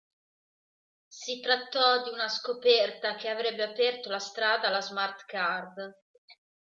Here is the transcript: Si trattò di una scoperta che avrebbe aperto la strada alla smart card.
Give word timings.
Si 1.11 1.39
trattò 1.41 2.01
di 2.01 2.09
una 2.09 2.27
scoperta 2.27 3.13
che 3.13 3.29
avrebbe 3.29 3.61
aperto 3.61 4.09
la 4.09 4.17
strada 4.17 4.69
alla 4.69 4.81
smart 4.81 5.25
card. 5.25 5.91